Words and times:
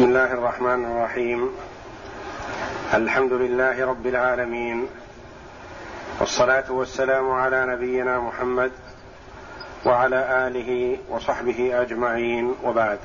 بسم 0.00 0.08
الله 0.08 0.32
الرحمن 0.32 0.84
الرحيم. 0.84 1.56
الحمد 2.94 3.32
لله 3.32 3.86
رب 3.86 4.06
العالمين. 4.06 4.88
والصلاة 6.20 6.72
والسلام 6.72 7.30
على 7.30 7.66
نبينا 7.66 8.18
محمد 8.18 8.72
وعلى 9.84 10.46
آله 10.46 10.98
وصحبه 11.08 11.82
أجمعين. 11.82 12.54
وبعد. 12.64 12.98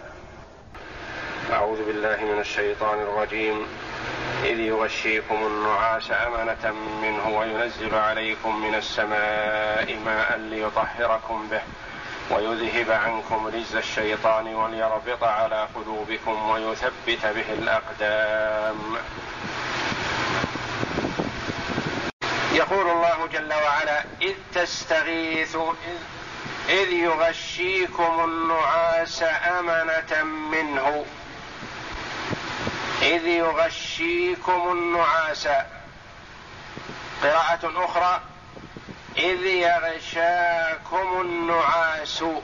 أعوذ 1.53 1.85
بالله 1.85 2.17
من 2.23 2.39
الشيطان 2.39 2.99
الرجيم. 2.99 3.65
إذ 4.43 4.59
يغشيكم 4.59 5.35
النعاس 5.35 6.12
أمنة 6.12 6.73
منه 7.01 7.39
وينزل 7.39 7.96
عليكم 7.96 8.62
من 8.62 8.75
السماء 8.75 9.99
ماء 10.05 10.37
ليطهركم 10.37 11.47
به. 11.51 11.62
ويذهب 12.29 12.92
عنكم 12.92 13.47
رجز 13.47 13.76
الشيطان 13.76 14.55
وليربط 14.55 15.24
على 15.24 15.67
قلوبكم 15.75 16.49
ويثبت 16.49 17.25
به 17.25 17.53
الأقدام. 17.53 18.98
يقول 22.51 22.89
الله 22.89 23.27
جل 23.34 23.53
وعلا 23.53 24.03
إذ 24.21 24.34
تستغيثوا 24.55 25.73
إذ 26.70 26.91
يغشيكم 26.91 28.23
النعاس 28.23 29.23
أمنة 29.59 30.23
منه. 30.23 31.05
إذ 33.01 33.27
يغشيكم 33.27 34.71
النعاس. 34.71 35.48
قراءة 37.23 37.85
أخرى 37.85 38.21
إذ 39.17 39.45
يغشاكم 39.45 40.45
النعاس 42.05 42.41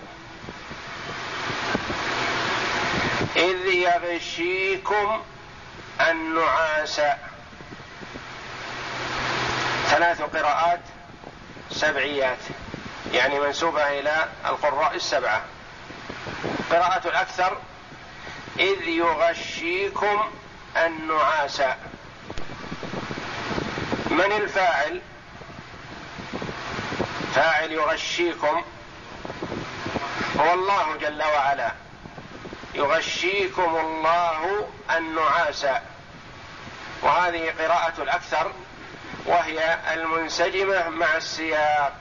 إذ 3.36 3.68
يغشيكم 3.68 5.22
النعاس 6.02 7.02
ثلاث 9.88 10.22
قراءات 10.22 10.80
سبعيات 11.72 12.38
يعني 13.14 13.40
منسوبة 13.40 14.00
إلى 14.00 14.30
القراء 14.46 14.96
السبعة. 14.96 15.44
قراءة 16.72 17.08
الأكثر 17.08 17.58
إذ 18.60 18.88
يغشيكم 18.88 20.32
النعاس 20.78 21.62
من 24.10 24.32
الفاعل؟ 24.32 25.02
فاعل 27.36 27.72
يغشيكم 27.72 28.64
هو 30.42 30.54
الله 30.54 30.96
جل 31.02 31.24
وعلا. 31.24 31.72
يغشيكم 32.76 33.76
الله 33.76 34.68
النعاس 34.98 35.66
وهذه 37.02 37.54
قراءة 37.60 37.94
الأكثر 38.04 38.52
وهي 39.26 39.78
المنسجمة 39.94 40.90
مع 40.90 41.18
السياق 41.18 41.94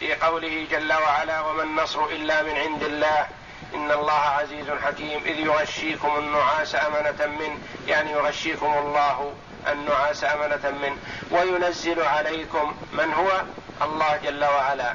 في 0.00 0.14
قوله 0.14 0.66
جل 0.70 0.92
وعلا 0.92 1.40
وما 1.40 1.62
النصر 1.62 2.04
إلا 2.04 2.42
من 2.42 2.56
عند 2.56 2.82
الله. 2.82 3.26
إن 3.74 3.90
الله 3.90 4.12
عزيز 4.12 4.66
حكيم. 4.84 5.22
إذ 5.24 5.38
يغشيكم 5.38 6.18
النعاس 6.18 6.74
أمنة 6.74 7.26
منه 7.26 7.58
يعني 7.86 8.10
يغشيكم 8.12 8.78
الله 8.78 9.34
النعاس 9.68 10.24
أمنة 10.24 10.70
منه 10.82 10.96
وينزل 11.30 12.02
عليكم 12.02 12.76
من 12.92 13.12
هو؟ 13.12 13.42
الله 13.82 14.16
جل 14.16 14.44
وعلا. 14.44 14.94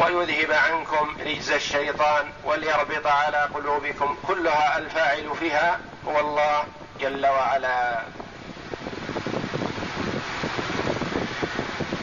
ويذهب 0.00 0.52
عنكم 0.52 1.16
رجز 1.20 1.50
الشيطان 1.50 2.32
وليربط 2.44 3.06
على 3.06 3.48
قلوبكم 3.54 4.16
كلها 4.26 4.78
الفاعل 4.78 5.30
فيها 5.40 5.80
هو 6.06 6.20
الله 6.20 6.64
جل 7.00 7.26
وعلا. 7.26 8.02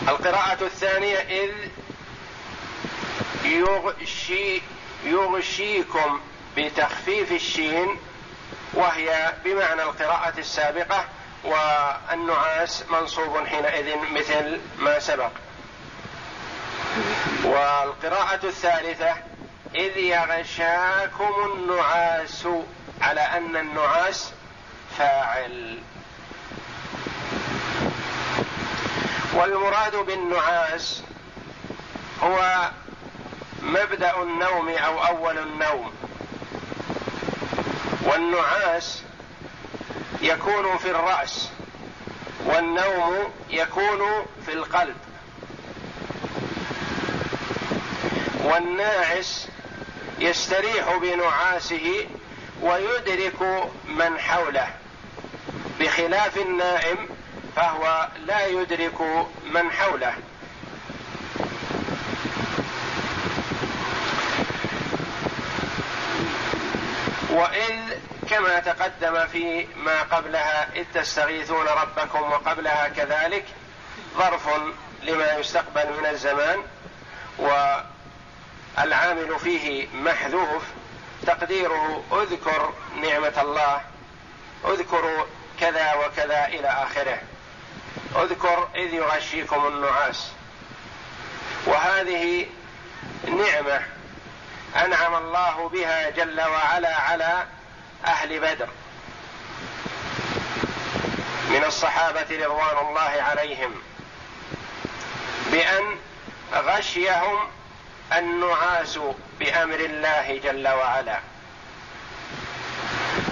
القراءة 0.07 0.63
الثانية 0.63 1.17
إذ 1.17 1.51
يغشي 3.45 4.61
يغشيكم 5.05 6.19
بتخفيف 6.57 7.31
الشين 7.31 7.97
وهي 8.73 9.33
بمعنى 9.45 9.83
القراءة 9.83 10.39
السابقة 10.39 11.05
والنعاس 11.43 12.83
منصوب 12.89 13.47
حينئذ 13.47 13.95
مثل 14.11 14.59
ما 14.79 14.99
سبق. 14.99 15.31
والقراءة 17.55 18.45
الثالثة 18.45 19.13
إذ 19.75 19.97
يغشاكم 19.97 21.33
النعاس 21.53 22.47
على 23.01 23.21
أن 23.21 23.55
النعاس 23.55 24.31
فاعل. 24.97 25.79
والمراد 29.33 29.95
بالنعاس 29.95 31.03
هو 32.23 32.69
مبدأ 33.61 34.21
النوم 34.21 34.69
أو 34.69 35.05
أول 35.05 35.37
النوم. 35.37 35.93
والنعاس 38.03 39.01
يكون 40.21 40.77
في 40.77 40.91
الرأس 40.91 41.49
والنوم 42.45 43.33
يكون 43.49 44.25
في 44.45 44.53
القلب. 44.53 45.04
والناعس 48.45 49.47
يستريح 50.19 50.97
بنعاسه 51.01 52.07
ويدرك 52.61 53.41
من 53.85 54.19
حوله. 54.19 54.67
بخلاف 55.79 56.37
النائم 56.37 57.09
فهو 57.55 58.07
لا 58.25 58.45
يدرك 58.45 59.01
من 59.53 59.71
حوله. 59.71 60.13
وإذ 67.29 67.75
كما 68.29 68.59
تقدم 68.59 69.27
في 69.27 69.67
ما 69.75 70.01
قبلها 70.01 70.67
إذ 70.75 70.85
تستغيثون 70.93 71.67
ربكم 71.67 72.21
وقبلها 72.21 72.87
كذلك 72.87 73.45
ظرف 74.17 74.49
لما 75.03 75.33
يستقبل 75.33 75.93
من 75.99 76.05
الزمان 76.05 76.63
والعامل 78.77 79.39
فيه 79.39 79.87
محذوف 79.93 80.63
تقديره 81.27 82.03
اذكر 82.11 82.73
نعمة 83.01 83.33
الله 83.41 83.81
اذكروا 84.65 85.25
كذا 85.59 85.93
وكذا 85.93 86.45
إلى 86.45 86.67
آخره. 86.67 87.17
اذكر 88.15 88.69
إذ 88.75 88.93
يغشيكم 88.93 89.67
النعاس. 89.67 90.31
وهذه 91.65 92.47
نعمة 93.27 93.81
أنعم 94.75 95.15
الله 95.15 95.69
بها 95.69 96.09
جل 96.09 96.41
وعلا 96.41 96.95
على 96.95 97.43
أهل 98.05 98.39
بدر. 98.39 98.67
من 101.49 101.63
الصحابة 101.63 102.25
رضوان 102.31 102.87
الله 102.87 103.23
عليهم 103.23 103.73
بأن 105.51 105.97
غشيهم 106.53 107.39
النعاس 108.13 108.99
بأمر 109.39 109.79
الله 109.79 110.37
جل 110.37 110.67
وعلا. 110.67 111.19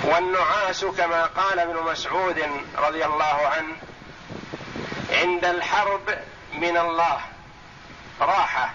والنعاس 0.03 0.85
كما 0.85 1.25
قال 1.25 1.59
ابن 1.59 1.83
مسعود 1.91 2.39
رضي 2.77 3.05
الله 3.05 3.47
عنه 3.47 3.75
عند 5.09 5.45
الحرب 5.45 6.17
من 6.53 6.77
الله 6.77 7.21
راحة 8.21 8.73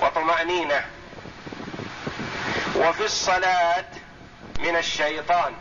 وطمأنينة. 0.00 0.86
وفي 2.76 3.04
الصلاة 3.04 3.84
من 4.58 4.76
الشيطان 4.76 5.54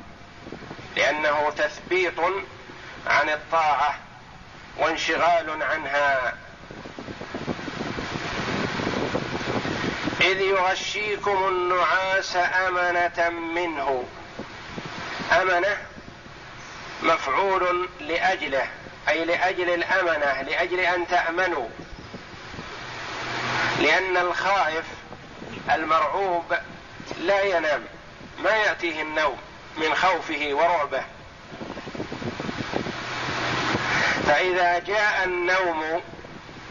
لأنه 0.96 1.50
تثبيط 1.50 2.20
عن 3.08 3.30
الطاعة 3.30 4.00
وانشغال 4.78 5.64
عنها 5.64 6.34
إذ 10.24 10.42
يغشيكم 10.42 11.48
النعاس 11.48 12.36
أمنة 12.36 13.30
منه. 13.30 14.04
أمنة 15.42 15.78
مفعول 17.04 17.90
لأجله 18.00 18.68
أي 19.10 19.26
لأجل 19.26 19.70
الأمنة 19.70 20.42
لأجل 20.42 20.80
أن 20.80 21.08
تأمنوا. 21.08 21.68
لأن 23.80 24.18
الخائف 24.18 24.86
المرعوب 25.72 26.54
لا 27.20 27.44
ينام 27.44 27.86
ما 28.44 28.52
يأتيه 28.52 29.02
النوم 29.02 29.38
من 29.78 29.96
خوفه 29.96 30.50
ورعبه. 30.52 31.04
فإذا 34.28 34.80
جاء 34.80 35.24
النوم 35.24 36.02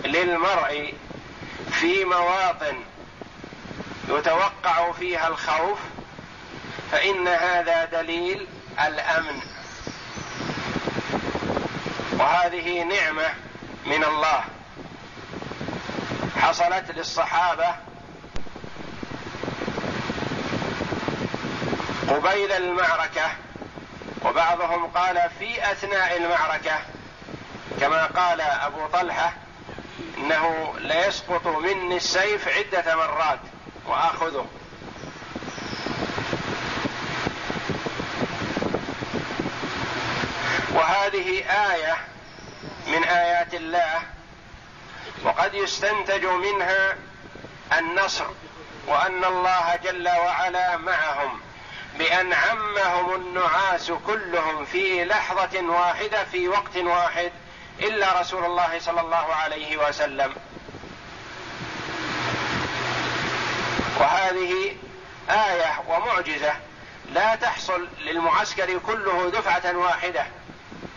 للمرء 0.05 0.95
في 1.73 2.05
مواطن 2.05 2.92
يتوقع 4.19 4.93
فيها 4.93 5.29
الخوف 5.29 5.79
فإن 6.93 7.29
هذا 7.29 7.85
دليل 7.85 8.47
الأمن. 8.87 9.41
وهذه 12.13 12.83
نعمة 12.83 13.35
من 13.87 14.05
الله. 14.05 14.45
حصلت 16.37 16.91
للصحابة 16.91 17.75
قبيل 22.09 22.53
المعركة 22.53 23.31
وبعضهم 24.25 24.87
قال 24.87 25.31
في 25.39 25.73
أثناء 25.73 26.17
المعركة 26.17 26.79
كما 27.81 28.07
قال 28.07 28.41
أبو 28.41 28.87
طلحة 28.87 29.33
إنه 30.19 30.75
ليسقط 30.79 31.47
مني 31.47 31.97
السيف 31.97 32.49
عدة 32.49 32.97
مرات. 32.97 33.39
وآخذه. 33.87 34.47
وهذه 40.75 41.45
آية 41.73 41.97
من 42.87 43.05
آيات 43.05 43.55
الله 43.55 44.03
وقد 45.25 45.55
يستنتج 45.55 46.25
منها 46.25 46.97
النصر 47.79 48.25
وأن 48.87 49.25
الله 49.25 49.77
جل 49.85 50.09
وعلا 50.09 50.77
معهم 50.77 51.41
بأن 51.99 52.33
عمهم 52.33 53.15
النعاس 53.15 53.93
كلهم 54.07 54.65
في 54.65 55.05
لحظة 55.05 55.61
واحدة 55.61 56.25
في 56.25 56.49
وقت 56.49 56.77
واحد 56.77 57.33
إلا 57.81 58.21
رسول 58.21 58.45
الله 58.45 58.79
صلى 58.79 59.01
الله 59.01 59.35
عليه 59.35 59.89
وسلم. 59.89 60.35
وهذه 64.03 64.77
آية 65.31 65.83
ومعجزة 65.89 66.53
لا 67.13 67.35
تحصل 67.35 67.89
للمعسكر 67.99 68.79
كله 68.79 69.31
دفعة 69.31 69.77
واحدة 69.77 70.27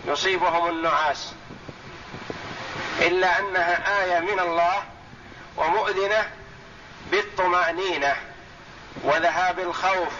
يصيبهم 0.06 0.70
النعاس. 0.70 1.34
إلا 3.02 3.40
أنها 3.40 4.04
آية 4.04 4.20
من 4.20 4.40
الله 4.40 4.84
ومؤذنة 5.58 6.30
بالطمأنينة 7.12 8.16
وذهاب 9.04 9.60
الخوف 9.60 10.14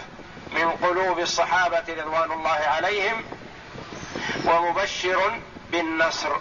من 0.52 0.70
قلوب 0.70 1.18
الصحابة 1.18 1.84
رضوان 1.88 2.32
الله 2.32 2.50
عليهم 2.50 3.24
ومبشر 4.44 5.40
بالنصر. 5.72 6.36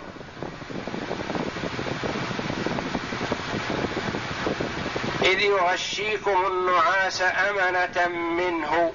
إذ 5.25 5.39
يغشيكم 5.39 6.45
النعاس 6.45 7.21
أمنة 7.21 8.07
منه. 8.07 8.93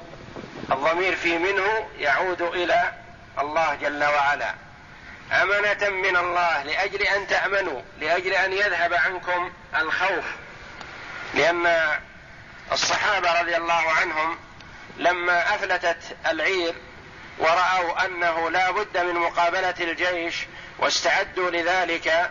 الضمير 0.73 1.17
في 1.17 1.39
منه 1.39 1.89
يعود 1.99 2.43
إلى 2.43 2.93
الله 3.39 3.75
جل 3.75 4.05
وعلا. 4.05 4.55
أمنة 5.33 5.89
من 5.89 6.17
الله 6.17 6.63
لأجل 6.63 7.03
أن 7.03 7.27
تأمنوا 7.27 7.83
لأجل 8.01 8.33
أن 8.33 8.53
يذهب 8.53 8.95
عنكم 8.95 9.53
الخوف. 9.77 10.25
لأن 11.35 11.99
الصحابة 12.73 13.41
رضي 13.41 13.57
الله 13.57 13.91
عنهم 14.01 14.39
لما 14.97 15.55
أفلتت 15.55 16.17
العير 16.27 16.75
ورأوا 17.39 18.05
أنه 18.05 18.51
لا 18.51 18.71
بد 18.71 18.99
من 18.99 19.15
مقابلة 19.15 19.75
الجيش 19.81 20.35
واستعدوا 20.79 21.51
لذلك 21.51 22.31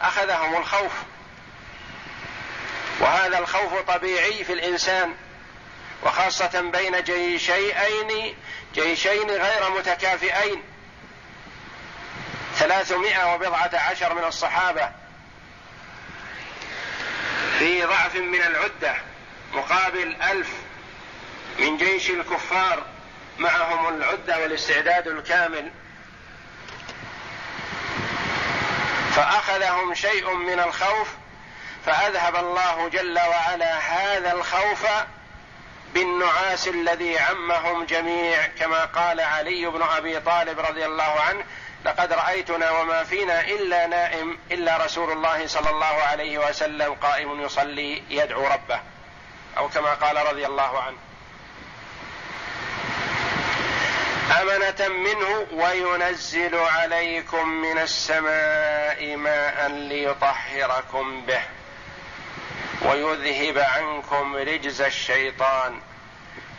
أخذهم 0.00 0.56
الخوف. 0.56 0.92
وهذا 3.02 3.38
الخوف 3.38 3.74
طبيعي 3.74 4.44
في 4.44 4.52
الإنسان 4.52 5.14
وخاصة 6.02 6.60
بين 6.60 7.02
جيشين 7.02 8.34
جيشين 8.74 9.30
غير 9.30 9.70
متكافئين. 9.70 10.62
ثلاثمائة 12.54 13.34
وبضعة 13.34 13.70
عشر 13.74 14.14
من 14.14 14.24
الصحابة 14.24 14.90
في 17.58 17.84
ضعف 17.84 18.16
من 18.16 18.42
العدة 18.42 18.96
مقابل 19.52 20.16
ألف 20.22 20.50
من 21.58 21.76
جيش 21.76 22.10
الكفار 22.10 22.86
معهم 23.38 23.94
العدة 23.96 24.38
والاستعداد 24.38 25.08
الكامل. 25.08 25.70
فأخذهم 29.16 29.94
شيء 29.94 30.34
من 30.34 30.60
الخوف 30.60 31.08
فأذهب 31.86 32.36
الله 32.36 32.88
جل 32.88 33.18
وعلا 33.18 33.78
هذا 33.78 34.32
الخوف 34.32 34.86
بالنعاس 35.94 36.68
الذي 36.68 37.18
عمهم 37.18 37.84
جميع 37.84 38.46
كما 38.46 38.84
قال 38.84 39.20
علي 39.20 39.66
بن 39.66 39.82
أبي 39.82 40.20
طالب 40.20 40.60
رضي 40.60 40.86
الله 40.86 41.20
عنه 41.20 41.44
لقد 41.84 42.12
رأيتنا 42.12 42.70
وما 42.70 43.04
فينا 43.04 43.40
إلا 43.40 43.86
نائم 43.86 44.38
إلا 44.50 44.76
رسول 44.76 45.12
الله 45.12 45.46
صلى 45.46 45.70
الله 45.70 46.02
عليه 46.02 46.38
وسلم 46.38 46.94
قائم 46.94 47.40
يصلي 47.40 48.02
يدعو 48.10 48.46
ربه. 48.46 48.80
أو 49.58 49.68
كما 49.68 49.94
قال 49.94 50.16
رضي 50.26 50.46
الله 50.46 50.82
عنه 50.82 50.96
أمنة 54.40 54.88
منه 54.88 55.46
وينزل 55.52 56.56
عليكم 56.56 57.48
من 57.48 57.78
السماء 57.78 59.16
ماء 59.16 59.68
ليطهركم 59.68 61.26
به. 61.26 61.42
ويذهب 62.84 63.58
عنكم 63.58 64.36
رجز 64.36 64.80
الشيطان 64.80 65.80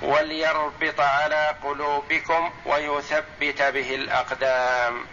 وليربط 0.01 0.99
على 0.99 1.55
قلوبكم 1.63 2.51
ويثبت 2.65 3.61
به 3.61 3.95
الأقدام. 3.95 5.05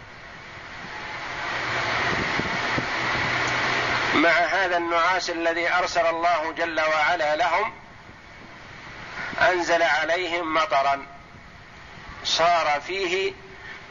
مع 4.15 4.29
هذا 4.29 4.77
النعاس 4.77 5.29
الذي 5.29 5.73
أرسل 5.73 6.05
الله 6.05 6.51
جل 6.51 6.79
وعلا 6.81 7.35
لهم 7.35 7.73
أنزل 9.41 9.83
عليهم 9.83 10.53
مطرا. 10.53 11.05
صار 12.23 12.81
فيه 12.87 13.33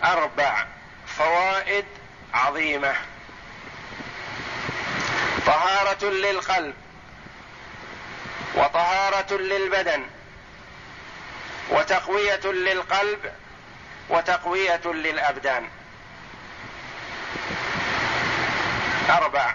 أربع 0.05 0.67
فوائد 1.07 1.85
عظيمة. 2.35 2.95
طهارة 5.47 6.05
للقلب 6.05 6.75
وطهارة 8.55 9.35
للبدن 9.37 10.07
وتقوية 11.71 12.41
للقلب 12.45 13.33
وتقوية 14.09 14.81
للأبدان. 14.85 15.69
أربع. 19.11 19.55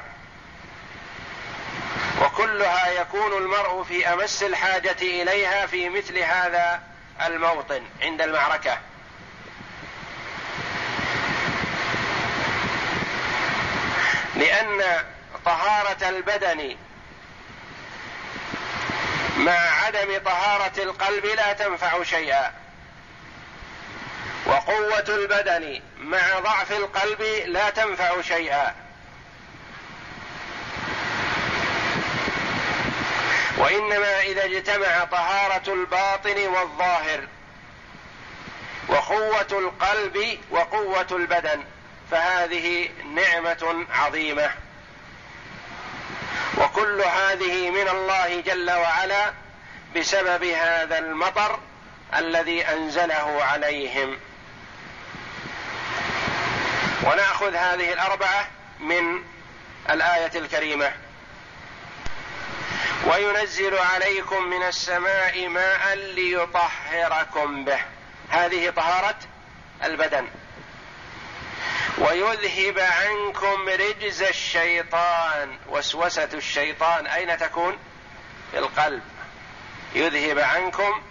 وكلها 2.22 2.88
يكون 2.90 3.38
المرء 3.38 3.84
في 3.84 4.14
أمس 4.14 4.44
الحاجة 4.44 5.02
إليها 5.02 5.66
في 5.66 5.90
مثل 5.90 6.18
هذا 6.18 6.82
الموطن 7.26 7.82
عند 8.02 8.22
المعركة. 8.22 8.78
لأن 14.36 15.04
طهارة 15.46 16.10
البدن 16.10 16.78
مع 19.38 19.86
عدم 19.86 20.18
طهارة 20.26 20.84
القلب 20.84 21.26
لا 21.26 21.54
تنفع 21.54 22.04
شيئا. 22.04 22.54
وقوة 24.46 25.06
البدن 25.10 25.82
مع 25.98 26.40
ضعف 26.40 26.72
القلب 26.72 27.22
لا 27.46 27.70
تنفع 27.70 28.22
شيئا. 28.22 28.76
وإنما 33.58 34.22
إذا 34.22 34.46
اجتمع 34.46 35.04
طهارة 35.04 35.74
الباطن 35.74 36.48
والظاهر 36.48 37.28
وقوة 38.88 39.48
القلب 39.52 40.40
وقوة 40.52 41.08
البدن 41.12 41.64
فهذه 42.12 42.90
نعمة 43.16 43.86
عظيمة. 43.92 44.65
وكل 46.58 47.02
هذه 47.02 47.70
من 47.70 47.88
الله 47.90 48.42
جل 48.42 48.72
وعلا 48.72 49.34
بسبب 49.96 50.44
هذا 50.44 50.98
المطر 50.98 51.60
الذي 52.16 52.68
أنزله 52.68 53.44
عليهم. 53.44 54.18
ونأخذ 57.04 57.56
هذه 57.56 57.94
الأربعة 57.94 58.48
من 58.80 59.24
الآية 59.90 60.32
الكريمة. 60.36 60.92
وينزل 63.08 63.78
عليكم 63.78 64.44
من 64.44 64.64
السماء 64.64 65.48
ماء 65.48 65.96
ليطهركم 65.96 67.66
به. 67.66 67.80
هذه 68.30 68.70
طهارة 68.70 69.18
البدن. 69.84 70.28
ويذهب 71.98 72.80
عنكم 72.80 73.70
رجز 73.70 74.22
الشيطان 74.22 75.58
وسوسة 75.68 76.30
الشيطان. 76.34 77.08
أين 77.08 77.38
تكون؟ 77.38 77.78
في 78.52 78.58
القلب. 78.60 79.04
يذهب 79.96 80.40
عنكم 80.40 81.02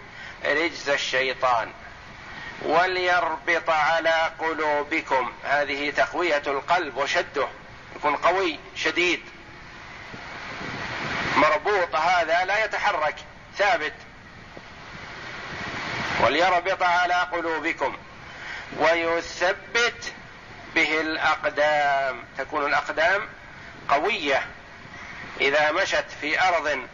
رجز 0.45 0.89
الشيطان. 0.89 1.73
وليربط 2.63 3.71
على 3.71 4.31
قلوبكم. 4.39 5.33
هذه 5.45 5.91
تقوية 5.91 6.43
القلب 6.47 6.97
وشده. 6.97 7.49
يكون 7.97 8.17
قوي 8.17 8.59
شديد. 8.77 9.23
مربوط 11.37 11.95
هذا 11.95 12.45
لا 12.45 12.65
يتحرك 12.65 13.17
ثابت. 13.57 13.95
وليربط 16.21 16.83
على 16.83 17.15
قلوبكم. 17.15 17.97
ويثبت 18.79 20.13
به 20.75 21.01
الأقدام 21.01 22.25
تكون 22.39 22.67
الأقدام 22.67 23.29
قوية. 23.89 24.47
إذا 25.41 25.73
مشت 25.73 26.05
في 26.21 26.43
أرض 26.43 26.87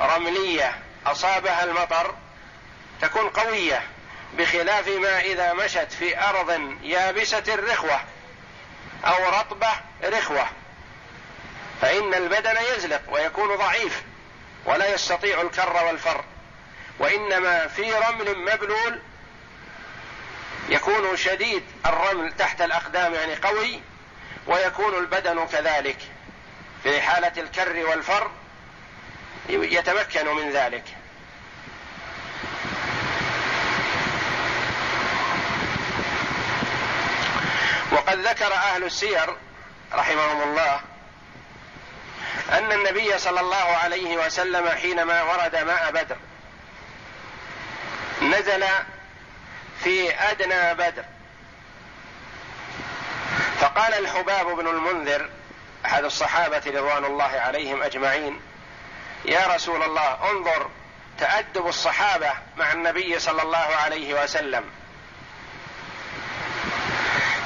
رملية 0.00 0.78
أصابها 1.06 1.64
المطر 1.64 2.14
تكون 3.00 3.28
قوية 3.28 3.82
بخلاف 4.38 4.88
ما 4.88 5.20
إذا 5.20 5.52
مشت 5.52 5.92
في 5.98 6.20
أرض 6.20 6.76
يابسة 6.82 7.44
رخوة 7.48 8.00
أو 9.04 9.28
رطبة 9.40 9.70
رخوة. 10.04 10.46
فإن 11.80 12.14
البدن 12.14 12.56
يزلق 12.74 13.02
ويكون 13.08 13.56
ضعيف 13.56 14.02
ولا 14.64 14.94
يستطيع 14.94 15.40
الكر 15.40 15.84
والفر 15.86 16.24
وإنما 16.98 17.66
في 17.66 17.92
رمل 17.92 18.38
مبلول 18.38 19.00
يكون 20.68 21.16
شديد 21.16 21.62
الرمل 21.86 22.32
تحت 22.32 22.62
الأقدام 22.62 23.14
يعني 23.14 23.34
قوي 23.34 23.80
ويكون 24.46 24.94
البدن 24.98 25.46
كذلك. 25.46 25.98
في 26.82 27.00
حالة 27.00 27.32
الكر 27.36 27.86
والفر 27.86 28.30
يتمكن 29.48 30.36
من 30.36 30.50
ذلك. 30.50 30.84
وقد 37.92 38.18
ذكر 38.18 38.54
أهل 38.54 38.84
السير 38.84 39.36
رحمهم 39.92 40.42
الله 40.42 40.80
أن 42.52 42.72
النبي 42.72 43.18
صلى 43.18 43.40
الله 43.40 43.56
عليه 43.56 44.16
وسلم 44.16 44.68
حينما 44.68 45.22
ورد 45.22 45.56
ماء 45.56 45.90
بدر 45.90 46.16
نزل 48.22 48.64
في 49.84 50.14
أدنى 50.30 50.74
بدر. 50.74 51.04
فقال 53.60 53.94
الحباب 53.94 54.46
بن 54.46 54.66
المنذر 54.66 55.30
أحد 55.86 56.04
الصحابة 56.04 56.62
رضوان 56.66 57.04
الله 57.04 57.24
عليهم 57.40 57.82
أجمعين 57.82 58.40
يا 59.24 59.46
رسول 59.54 59.82
الله 59.82 60.30
انظر 60.30 60.70
تأدب 61.18 61.66
الصحابة 61.66 62.30
مع 62.56 62.72
النبي 62.72 63.18
صلى 63.18 63.42
الله 63.42 63.58
عليه 63.58 64.22
وسلم. 64.22 64.64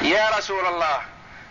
يا 0.03 0.31
رسول 0.39 0.67
الله 0.67 1.03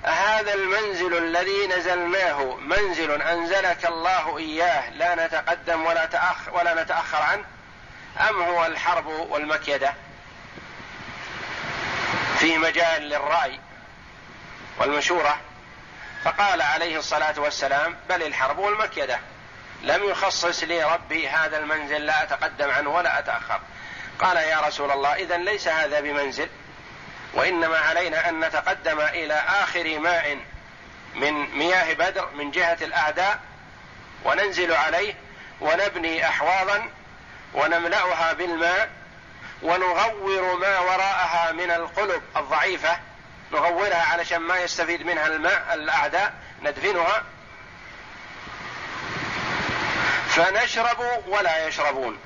هذا 0.04 0.54
المنزل 0.54 1.18
الذي 1.18 1.68
نزلناه 1.68 2.56
منزل 2.56 3.22
أنزلك 3.22 3.86
الله 3.86 4.38
إياه 4.38 4.90
لا 4.90 5.26
نتقدم 5.28 5.86
ولا 5.86 6.06
تأخر 6.06 6.54
ولا 6.54 6.84
نتأخر 6.84 7.22
عنه 7.22 7.44
أم 8.30 8.42
هو 8.42 8.66
الحرب 8.66 9.06
والمكيدة؟ 9.06 9.94
في 12.42 12.58
مجال 12.58 13.02
للرأي 13.02 13.60
والمشورة 14.80 15.38
فقال 16.24 16.62
عليه 16.62 16.98
الصلاة 16.98 17.40
والسلام 17.40 17.96
بل 18.10 18.24
الحرب 18.24 18.60
والمكيدة 18.60 19.20
لم 19.84 20.04
يخصص 20.04 20.64
لي 20.64 20.84
ربي 20.84 21.30
هذا 21.30 21.58
المنزل 21.58 22.06
لا 22.06 22.24
أتقدم 22.24 22.72
عنه 22.72 22.90
ولا 22.90 23.20
أتأخر. 23.20 23.60
قال 24.20 24.38
يا 24.38 24.60
رسول 24.60 24.92
الله 24.92 25.16
اذا 25.16 25.38
ليس 25.38 25.68
هذا 25.68 26.00
بمنزل 26.00 26.50
وإنما 27.34 27.78
علينا 27.78 28.30
أن 28.30 28.40
نتقدم 28.40 29.02
إلى 29.02 29.34
آخر 29.34 30.00
ماء 30.00 30.38
من 31.16 31.58
مياه 31.58 31.94
بدر 31.94 32.30
من 32.36 32.52
جهة 32.52 32.78
الأعداء 32.82 33.40
وننزل 34.26 34.74
عليه 34.74 35.14
ونبني 35.62 36.28
احواضا 36.28 36.90
ونملأها 37.54 38.34
بالماء 38.34 39.01
ونغور 39.64 40.58
ما 40.58 40.80
وراءها 40.80 41.52
من 41.52 41.72
القلب 41.72 42.22
الضعيفة 42.38 42.98
نغورها 43.52 44.04
علشان 44.04 44.38
ما 44.38 44.60
يستفيد 44.60 45.06
منها 45.06 45.28
الماء 45.28 45.74
الأعداء 45.74 46.34
ندفنها. 46.62 47.24
فنشرب 50.28 51.24
ولا 51.28 51.68
يشربون. 51.68 52.18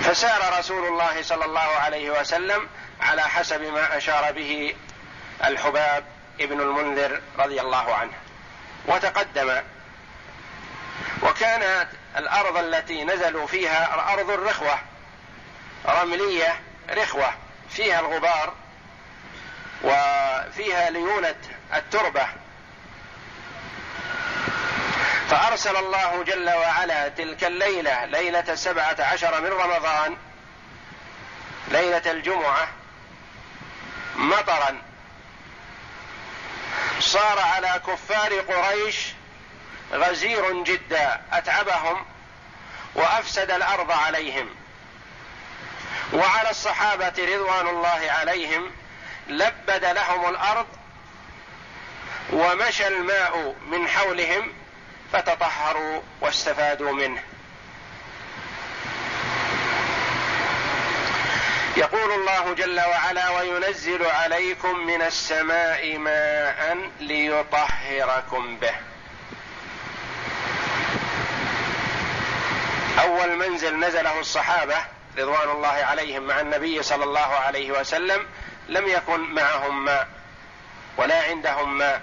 فسار 0.00 0.58
رسول 0.58 0.88
الله 0.88 1.22
صلى 1.22 1.44
الله 1.44 1.60
عليه 1.60 2.20
وسلم 2.20 2.68
على 3.00 3.22
حسب 3.22 3.62
ما 3.62 3.96
أشار 3.96 4.32
به 4.32 4.74
الحباب 5.44 6.04
ابن 6.40 6.60
المنذر 6.60 7.20
رضي 7.38 7.60
الله 7.60 7.94
عنه 7.94 8.12
وتقدم. 8.86 9.62
وكانت 11.22 11.88
الأرض 12.16 12.56
التي 12.56 13.04
نزلوا 13.04 13.46
فيها 13.46 14.12
ارض 14.12 14.30
الرخوة 14.30 14.78
رملية 15.86 16.60
رخوة 16.90 17.34
فيها 17.70 18.00
الغبار 18.00 18.54
وفيها 19.82 20.90
ليونة 20.90 21.36
التربة. 21.74 22.26
فأرسل 25.30 25.76
الله 25.76 26.24
جل 26.24 26.50
وعلا 26.50 27.08
تلك 27.08 27.44
الليلة 27.44 28.04
ليلة 28.04 28.44
السبعة 28.48 28.96
عشر 29.00 29.40
من 29.40 29.50
رمضان 29.50 30.16
ليلة 31.68 32.10
الجمعة 32.10 32.68
مطرا. 34.16 34.82
صار 37.00 37.38
على 37.38 37.80
كفار 37.86 38.40
قريش 38.40 39.06
غزير 39.92 40.62
جدا 40.62 41.20
أتعبهم 41.32 42.06
وأفسد 42.94 43.50
الأرض 43.50 43.92
عليهم. 43.92 44.48
وعلى 46.12 46.50
الصحابة 46.50 47.12
رضوان 47.18 47.66
الله 47.66 48.10
عليهم 48.10 48.70
لبد 49.28 49.84
لهم 49.84 50.28
الأرض 50.28 50.66
ومشى 52.32 52.88
الماء 52.88 53.54
من 53.66 53.88
حولهم 53.88 54.52
فتطهروا 55.12 56.02
واستفادوا 56.20 56.92
منه. 56.92 57.22
يقول 61.76 62.12
الله 62.12 62.54
جل 62.54 62.80
وعلا 62.80 63.30
وينزل 63.30 64.06
عليكم 64.06 64.86
من 64.86 65.02
السماء 65.02 65.98
ماء 65.98 66.90
ليطهركم 67.00 68.56
به. 68.56 68.74
أول 73.00 73.36
منزل 73.36 73.78
نزله 73.78 74.20
الصحابة 74.20 74.76
رضوان 75.18 75.50
الله 75.50 75.68
عليهم 75.68 76.22
مع 76.22 76.40
النبي 76.40 76.82
صلى 76.82 77.04
الله 77.04 77.20
عليه 77.34 77.72
وسلم 77.80 78.26
لم 78.68 78.88
يكن 78.88 79.20
معهم 79.20 79.84
ماء 79.84 80.08
ولا 80.96 81.22
عندهم 81.22 81.78
ماء. 81.78 82.02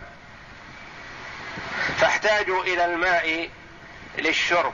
فاحتاجوا 1.98 2.64
إلى 2.64 2.86
الماء 2.86 3.50
للشرب 4.18 4.74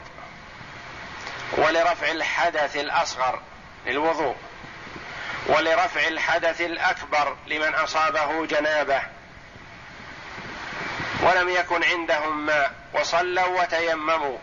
ولرفع 1.58 2.12
الحدث 2.12 2.75
الأصغر 2.75 3.42
للوضوء 3.86 4.36
ولرفع 5.48 6.08
الحدث 6.08 6.62
الأكبر 6.62 7.38
لمن 7.48 7.74
أصابه 7.75 8.46
جنابة. 8.46 9.01
ولم 11.22 11.50
يكن 11.50 11.84
عندهم 11.84 12.46
ماء 12.46 12.74
وصلوا 12.94 13.62
وتيمموا 13.62 14.38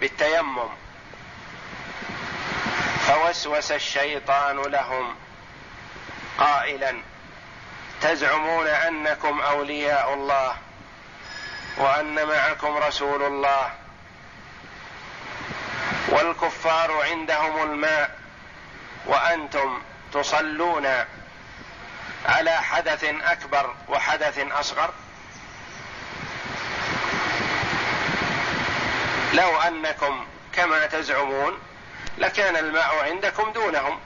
بالتيمم. 0.00 0.81
فوسوس 3.32 3.72
الشيطان 3.72 4.56
لهم 4.62 5.14
قائلا 6.38 7.02
تزعمون 8.00 8.66
أنكم 8.66 9.40
أولياء 9.40 10.14
الله 10.14 10.56
وأن 11.76 12.26
معكم 12.26 12.76
رسول 12.76 13.22
الله. 13.22 13.70
والكفار 16.08 17.02
عندهم 17.02 17.62
الماء 17.62 18.18
وأنتم 19.06 19.82
تصلون 20.12 20.86
على 22.26 22.56
حدث 22.56 23.04
أكبر 23.04 23.74
وحدث 23.88 24.38
أصغر. 24.38 24.90
لو 29.32 29.60
أنكم 29.60 30.26
كما 30.52 30.86
تزعمون 30.86 31.71
لكان 32.18 32.56
الماء 32.56 33.04
عندكم 33.04 33.52
دونهم. 33.52 34.00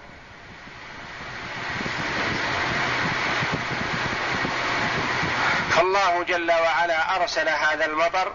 فالله 5.70 6.22
جل 6.24 6.52
وعلا 6.52 7.16
أرسل 7.16 7.48
هذا 7.48 7.84
المطر 7.84 8.32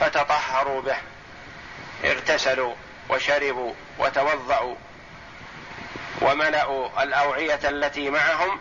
فتطهروا 0.00 0.82
به. 0.82 0.96
اغتسلوا 2.04 2.74
وشربوا 3.08 3.74
وتوضأوا 3.98 4.76
وملأوا 6.22 7.02
الأوعية 7.02 7.60
التي 7.64 8.10
معهم. 8.10 8.60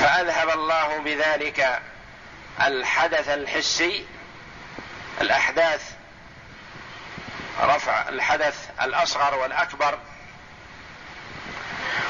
فأذهب 0.00 0.50
الله 0.50 0.98
بذلك 0.98 1.80
الحدث 2.60 3.28
الحسي 3.28 4.06
الأحداث 5.20 5.82
رفع 7.60 8.08
الحدث 8.08 8.70
الأصغر 8.82 9.34
والأكبر 9.34 9.98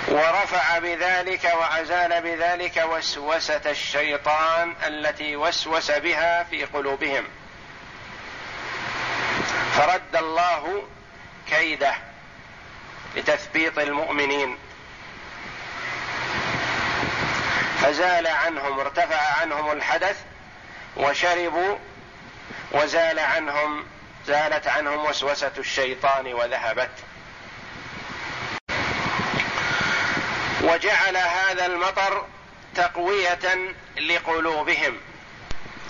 ورفع 0.09 0.79
بذلك 0.79 1.53
وأزال 1.55 2.23
بذلك 2.23 2.85
وسوسة 2.91 3.61
الشيطان 3.67 4.75
التي 4.87 5.37
وسوس 5.37 5.91
بها 5.91 6.45
في 6.45 6.65
قلوبهم. 6.65 7.25
فرد 9.73 10.17
الله 10.17 10.83
كيده 11.51 11.95
لتثبيط 13.17 13.79
المؤمنين. 13.79 14.59
فزال 17.83 18.27
عنهم 18.27 18.81
ارتفع 18.81 19.41
عنهم 19.41 19.71
الحدث 19.73 20.17
وشربوا 20.97 21.77
وزال 22.73 23.19
عنهم 23.19 23.87
زالت 24.27 24.67
عنهم 24.67 25.05
وسوسة 25.05 25.53
الشيطان 25.59 26.35
وذهبت. 26.35 26.91
وجعل 30.63 31.17
هذا 31.17 31.67
المطر 31.67 32.27
تقوية 32.75 33.75
لقلوبهم 34.01 35.01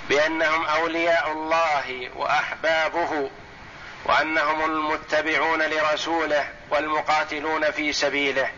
بأنهم 0.08 0.66
أولياء 0.66 1.32
الله 1.32 2.10
وأحبابه 2.16 3.30
وأنهم 4.04 4.64
المتبعون 4.64 5.62
لرسوله 5.62 6.48
والمقاتلون 6.70 7.70
في 7.70 7.92
سبيله. 7.92 8.50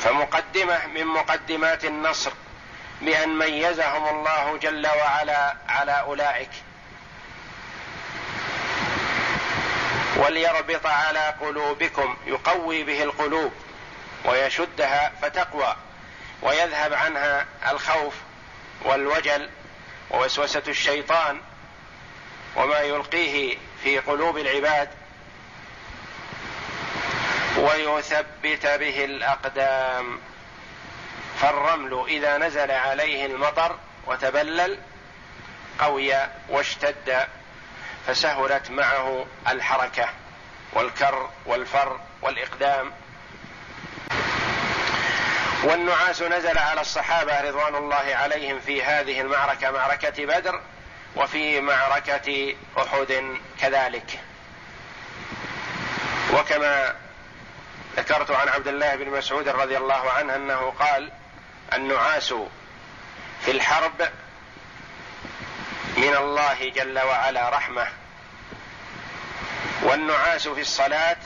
فمقدمة 0.00 0.86
من 0.86 1.06
مقدمات 1.06 1.84
النصر 1.84 2.32
بأن 3.00 3.38
ميزهم 3.38 4.08
الله 4.08 4.56
جل 4.56 4.86
وعلا 4.86 5.54
على 5.68 5.92
أولئك. 5.92 6.50
وليربط 10.16 10.86
على 10.86 11.34
قلوبكم 11.40 12.16
يقوي 12.26 12.82
به 12.82 13.02
القلوب 13.02 13.52
ويشدها 14.24 15.12
فتقوى 15.22 15.76
ويذهب 16.42 16.94
عنها 16.94 17.46
الخوف 17.70 18.14
والوجل 18.84 19.50
ووسوسة 20.10 20.62
الشيطان 20.68 21.40
وما 22.56 22.80
يلقيه 22.80 23.58
في 23.82 23.98
قلوب 23.98 24.38
العباد. 24.38 24.88
ويثبت 27.56 28.66
به 28.66 29.04
الأقدام. 29.04 30.20
فالرمل 31.40 32.04
إذا 32.08 32.38
نزل 32.38 32.70
عليه 32.70 33.26
المطر 33.26 33.76
وتبلل 34.06 34.78
قوي 35.78 36.14
واشتد 36.48 37.26
فسهلت 38.06 38.70
معه 38.70 39.26
الحركة 39.48 40.08
والكر 40.72 41.30
والفر 41.46 42.00
والإقدام. 42.22 42.92
والنعاس 45.64 46.22
نزل 46.22 46.58
على 46.58 46.80
الصحابة 46.80 47.40
رضوان 47.40 47.74
الله 47.74 48.14
عليهم 48.14 48.60
في 48.60 48.82
هذه 48.82 49.20
المعركة 49.20 49.70
معركة 49.70 50.26
بدر 50.26 50.60
وفي 51.16 51.60
معركة 51.60 52.54
أحد 52.78 53.36
كذلك. 53.60 54.20
وكما 56.34 56.94
ذكرت 57.96 58.30
عن 58.30 58.48
عبد 58.48 58.68
الله 58.68 58.96
بن 58.96 59.10
مسعود 59.10 59.48
رضي 59.48 59.76
الله 59.76 60.10
عنه 60.10 60.36
أنه 60.36 60.72
قال 60.78 61.12
النعاس 61.74 62.34
في 63.44 63.50
الحرب 63.50 64.08
من 65.96 66.16
الله 66.16 66.68
جل 66.68 66.98
وعلا 66.98 67.48
رحمة 67.48 67.86
والنعاس 69.82 70.48
في 70.48 70.60
الصلاة 70.60 71.16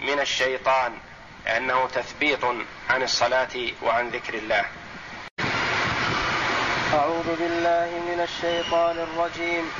من 0.00 0.20
الشيطان 0.20 0.98
لأنه 1.46 1.88
تثبيط 1.88 2.44
عن 2.90 3.02
الصلاة 3.02 3.72
وعن 3.82 4.08
ذكر 4.08 4.34
الله. 4.34 4.64
أعوذ 6.94 7.36
بالله 7.36 7.90
من 8.08 8.20
الشيطان 8.20 8.98
الرجيم. 8.98 9.70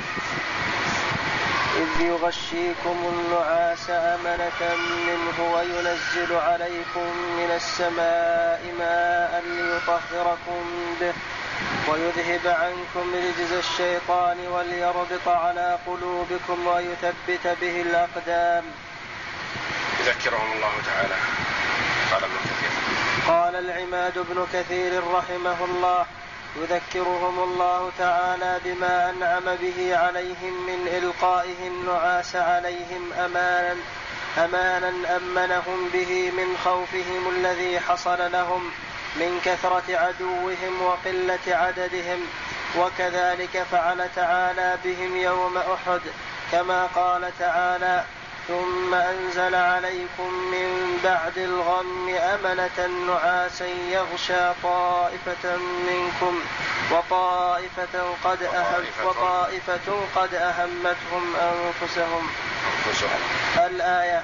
إذ 1.77 2.01
يغشيكم 2.01 2.97
النعاس 3.13 3.89
أمنة 3.89 4.75
منه 5.07 5.53
وينزل 5.53 6.35
عليكم 6.35 7.07
من 7.37 7.51
السماء 7.55 8.73
ماء 8.79 9.43
ليطهركم 9.47 10.63
به 11.01 11.13
ويذهب 11.87 12.47
عنكم 12.47 13.13
رجز 13.15 13.51
الشيطان 13.51 14.37
وليربط 14.47 15.27
على 15.27 15.77
قلوبكم 15.87 16.67
ويثبت 16.67 17.57
به 17.61 17.81
الأقدام. 17.81 18.63
يذكرهم 19.99 20.51
الله 20.55 20.71
تعالى. 20.85 21.15
قال 22.11 22.23
ابن 22.23 22.37
كثير. 22.43 22.71
قال 23.27 23.55
العماد 23.55 24.13
بن 24.17 24.47
كثير 24.53 25.03
رحمه 25.13 25.65
الله 25.65 26.05
يذكرهم 26.55 27.39
الله 27.39 27.91
تعالى 27.97 28.59
بما 28.65 29.09
أنعم 29.09 29.55
به 29.55 29.97
عليهم 29.97 30.65
من 30.67 30.87
القائه 30.87 31.67
النعاس 31.67 32.35
عليهم 32.35 33.13
أمانا 33.13 33.75
أمانا 34.37 35.17
أمنهم 35.17 35.89
به 35.93 36.31
من 36.31 36.57
خوفهم 36.63 37.29
الذي 37.29 37.79
حصل 37.79 38.31
لهم 38.31 38.71
من 39.15 39.41
كثرة 39.45 39.83
عدوهم 39.89 40.81
وقلة 40.81 41.39
عددهم 41.47 42.19
وكذلك 42.77 43.65
فعل 43.71 44.09
تعالى 44.15 44.77
بهم 44.83 45.17
يوم 45.17 45.57
أحد 45.57 46.01
كما 46.51 46.85
قال 46.85 47.31
تعالى 47.39 48.03
ثم 48.47 48.93
أنزل 48.93 49.55
عليكم 49.55 50.33
من 50.33 50.99
بعد 51.03 51.37
الغم 51.37 52.09
أمنة 52.09 52.87
نعاسا 53.07 53.67
يغشى 53.67 54.53
طائفة 54.63 55.57
منكم 55.57 56.39
وطائفة 56.91 58.13
قد 58.23 58.43
أهم 58.43 58.83
وطائفة. 59.05 60.05
قد 60.15 60.33
أهمتهم 60.33 61.35
أنفسهم. 61.35 62.29
الآية. 63.57 64.23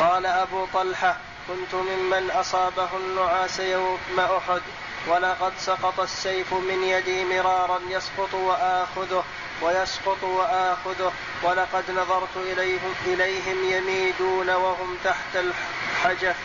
قال 0.00 0.26
أبو 0.26 0.66
طلحة 0.74 1.16
كنت 1.48 1.74
ممن 1.74 2.30
أصابه 2.30 2.88
النعاس 2.96 3.60
يوم 3.60 3.98
أحد 4.18 4.60
ولقد 5.06 5.52
سقط 5.58 6.00
السيف 6.00 6.54
من 6.54 6.84
يدي 6.84 7.24
مرارا 7.24 7.80
يسقط 7.88 8.34
وآخذه 8.34 9.24
ويسقط 9.62 10.22
وآخذه 10.22 11.12
ولقد 11.42 11.90
نظرت 11.90 12.36
إليهم, 12.36 12.94
إليهم 13.06 13.70
يميدون 13.70 14.50
وهم 14.50 14.96
تحت 15.04 15.36
الحجف 15.36 16.36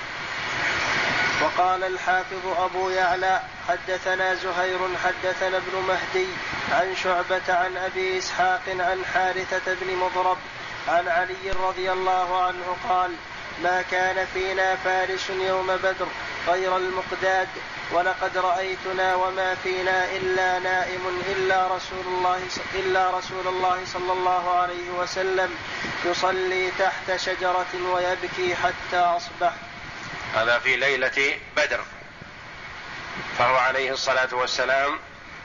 وقال 1.41 1.83
الحافظ 1.83 2.47
أبو 2.57 2.89
يعلى 2.89 3.41
حدثنا 3.67 4.35
زهير 4.35 4.79
حدثنا 5.03 5.57
ابن 5.57 5.87
مهدي 5.87 6.27
عن 6.71 6.95
شعبة 6.95 7.53
عن 7.53 7.77
أبي 7.77 8.17
إسحاق 8.17 8.61
عن 8.67 9.05
حارثة 9.13 9.73
بن 9.81 9.95
مضرب 9.95 10.37
عن 10.87 11.07
علي 11.07 11.51
رضي 11.63 11.91
الله 11.91 12.43
عنه 12.43 12.77
قال 12.89 13.11
ما 13.63 13.81
كان 13.91 14.25
فينا 14.33 14.75
فارس 14.75 15.29
يوم 15.29 15.67
بدر 15.67 16.07
غير 16.47 16.77
المقداد 16.77 17.47
ولقد 17.91 18.37
رأيتنا 18.37 19.15
وما 19.15 19.55
فينا 19.55 20.05
إلا 20.11 20.59
نائم 20.59 21.21
إلا 21.29 21.67
رسول 21.67 22.05
الله 22.05 22.39
إلا 22.75 23.17
رسول 23.17 23.47
الله 23.47 23.85
صلى 23.85 24.11
الله 24.13 24.51
عليه 24.51 24.89
وسلم 24.99 25.55
يصلي 26.05 26.71
تحت 26.79 27.15
شجرة 27.15 27.91
ويبكي 27.93 28.55
حتى 28.55 28.97
أصبح. 28.97 29.53
هذا 30.35 30.59
في 30.59 30.75
ليلة 30.75 31.37
بدر. 31.57 31.79
فهو 33.37 33.55
عليه 33.55 33.91
الصلاة 33.91 34.35
والسلام 34.35 34.99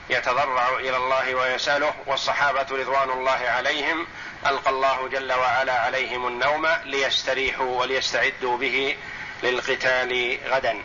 يتضرع 0.09 0.69
إلى 0.79 0.97
الله 0.97 1.35
ويسأله 1.35 1.93
والصحابة 2.05 2.65
رضوان 2.71 3.09
الله 3.09 3.31
عليهم 3.31 4.07
ألقى 4.47 4.69
الله 4.69 5.07
جل 5.07 5.33
وعلا 5.33 5.79
عليهم 5.79 6.27
النوم 6.27 6.67
ليستريحوا 6.85 7.81
وليستعدوا 7.81 8.57
به 8.57 8.97
للقتال 9.43 10.37
غدا. 10.49 10.83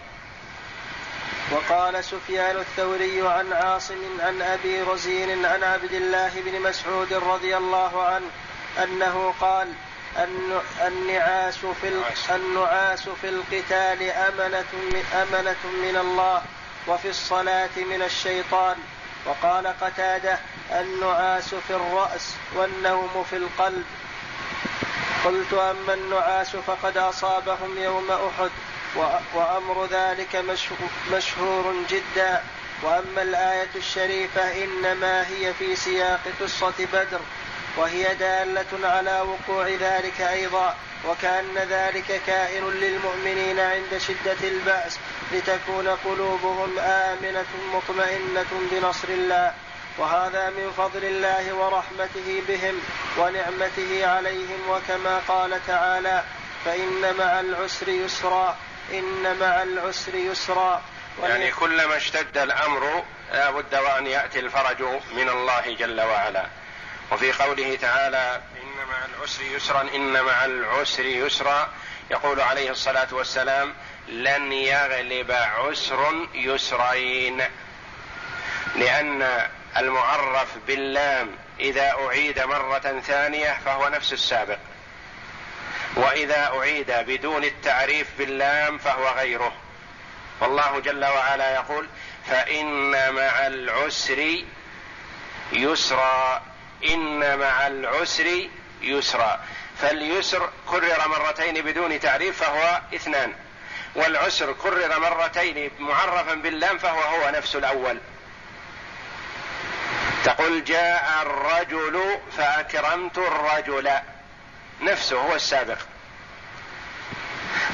وقال 1.53 2.05
سفيان 2.05 2.57
الثوري 2.57 3.29
عن 3.29 3.53
عاصم 3.53 4.21
عن 4.21 4.43
أبي 4.43 4.83
رزين 4.83 5.47
عن 5.47 5.63
عبد 5.63 5.93
الله 5.93 6.31
بن 6.47 6.61
مسعود 6.61 7.13
رضي 7.13 7.57
الله 7.57 8.03
عنه 8.03 8.27
أنه 8.83 9.35
قال 9.41 9.73
النعاس 10.87 11.59
في 11.59 11.89
النعاس 12.31 13.09
في 13.09 13.29
القتال 13.29 14.03
أمنة 14.11 14.73
من, 14.73 15.05
أمنة 15.15 15.63
من 15.83 15.97
الله 15.97 16.43
وفي 16.89 17.09
الصلاة 17.09 17.77
من 17.77 18.03
الشيطان. 18.03 18.77
وقال 19.27 19.67
قتادة 19.67 20.39
النعاس 20.71 21.55
في 21.55 21.71
الرأس 21.71 22.35
والنوم 22.55 23.25
في 23.31 23.37
القلب. 23.37 23.85
قلت 25.29 25.53
أما 25.53 25.95
النعاس 25.95 26.57
فقد 26.57 26.97
أصابهم 26.97 27.79
يوم 27.79 28.11
أحد 28.11 28.51
وأمر 29.35 29.87
ذلك 29.87 30.45
مشهور 31.13 31.75
جدا. 31.91 32.43
وأما 32.83 33.23
الآية 33.23 33.69
الشريفة 33.77 34.65
إنما 34.65 35.29
هي 35.29 35.55
في 35.55 35.77
سياق 35.77 36.21
قصة 36.41 36.73
بدر 36.93 37.21
وهي 37.77 38.15
دالة 38.15 38.89
على 38.89 39.21
وقوع 39.21 39.69
ذلك 39.69 40.21
أيضا. 40.21 40.77
وكأن 41.09 41.59
ذلك 41.59 42.21
كائن 42.27 42.71
للمؤمنين 42.71 43.61
عند 43.61 43.99
شدة 43.99 44.49
البأس 44.49 44.99
لتكون 45.33 45.89
قلوبهم 45.89 46.79
آمنة 46.79 47.47
مطمئنة 47.75 48.69
بنصر 48.71 49.09
الله. 49.09 49.55
وهذا 49.99 50.51
من 50.51 50.73
فضل 50.77 51.05
الله 51.05 51.53
ورحمته 51.55 52.43
بهم 52.49 52.81
ونعمته 53.19 54.07
عليهم 54.07 54.69
وكما 54.69 55.21
قال 55.29 55.67
تعالى 55.67 56.23
فإن 56.65 57.15
مع 57.19 57.41
العسر 57.41 57.89
يسرا 57.89 58.57
إن 58.93 59.37
مع 59.41 59.63
العسر 59.63 60.15
يسرا. 60.15 60.83
يعني 61.23 61.51
كلما 61.51 61.97
اشتد 61.97 62.39
الأمر 62.39 63.05
لا 63.33 63.51
بد 63.51 63.75
وأن 63.75 64.07
يأتي 64.07 64.41
الفرج 64.41 64.83
من 65.17 65.29
الله 65.29 65.77
جل 65.79 66.01
وعلا. 66.01 66.47
وفي 67.13 67.33
قوله 67.33 67.79
تعالى 67.81 68.41
إن 68.63 68.87
مع 68.91 69.05
العسر 69.05 69.43
يسرا 69.43 69.81
إن 69.81 70.23
مع 70.23 70.45
العسر 70.45 71.05
يسرا 71.05 71.69
يقول 72.11 72.41
عليه 72.41 72.71
الصلاة 72.71 73.09
والسلام 73.13 73.75
لن 74.09 74.53
يغلب 74.53 75.33
عسر 75.33 76.27
يسرين. 76.35 77.43
لأن 78.77 79.49
المعرف 79.79 80.49
باللام 80.67 81.31
إذا 81.61 81.93
أعيد 82.07 82.41
مرة 82.41 83.01
ثانية 83.07 83.59
فهو 83.65 83.89
نفس 83.89 84.13
السابق. 84.13 84.59
وإذا 85.97 86.53
أعيد 86.59 86.91
بدون 86.91 87.45
التعريف 87.45 88.07
باللام 88.19 88.79
فهو 88.79 89.09
غيره. 89.09 89.53
والله 90.41 90.81
جل 90.81 91.05
وعلا 91.05 91.55
يقول 91.55 91.89
فإن 92.27 92.91
مع 93.15 93.47
العسر 93.47 94.45
يسرا 95.53 96.43
إن 96.85 97.39
مع 97.39 97.67
العسر 97.67 98.49
يسرا. 98.83 99.41
فاليسر 99.79 100.51
كرر 100.71 101.09
مرتين 101.09 101.65
بدون 101.65 102.01
تعريف 102.01 102.43
فهو 102.45 102.81
اثنان 102.95 103.35
والعسر 103.95 104.53
كرر 104.53 104.99
مرتين 105.01 105.71
معرفا 105.79 106.35
باللام 106.35 106.79
فهو 106.79 107.01
هو 107.01 107.31
نفس 107.31 107.57
الأول. 107.57 107.99
تقول 110.25 110.65
جاء 110.65 111.23
الرجل 111.23 112.19
فأكرمت 112.37 113.19
الرجل. 113.19 113.91
نفسه 114.81 115.17
هو 115.17 115.35
السابق. 115.35 115.79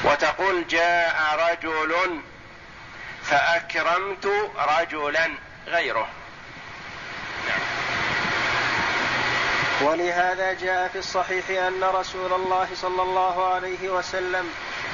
وتقول 0.03 0.67
جاء 0.67 1.15
رجل 1.51 2.21
فأكرمت 3.23 4.31
رجلا 4.57 5.31
غيره. 5.67 6.07
ولهذا 9.81 10.53
جاء 10.53 10.87
في 10.87 10.99
الصحيح 10.99 11.49
أن 11.49 11.83
رسول 11.83 12.33
الله 12.33 12.67
صلى 12.75 13.01
الله 13.01 13.53
عليه 13.53 13.89
وسلم 13.89 14.49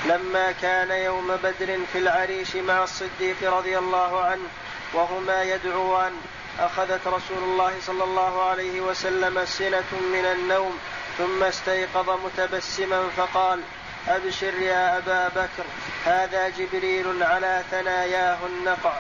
لما 0.05 0.51
كان 0.51 0.91
يوم 0.91 1.37
بدر 1.43 1.79
في 1.93 1.97
العريش 1.97 2.55
مع 2.55 2.83
الصديق 2.83 3.53
رضي 3.57 3.77
الله 3.77 4.21
عنه 4.21 4.47
وهما 4.93 5.43
يدعوان 5.43 6.11
أخذت 6.59 7.07
رسول 7.07 7.43
الله 7.43 7.73
صلى 7.81 8.03
الله 8.03 8.43
عليه 8.43 8.81
وسلم 8.81 9.45
سنة 9.45 9.91
من 10.13 10.25
النوم 10.25 10.79
ثم 11.17 11.43
استيقظ 11.43 12.09
متبسما 12.09 13.09
فقال 13.17 13.61
أبشر 14.07 14.53
يا 14.53 14.97
أبا 14.97 15.27
بكر 15.27 15.65
هذا 16.05 16.49
جبريل 16.49 17.23
على 17.23 17.63
ثناياه 17.71 18.37
النقع. 18.45 18.93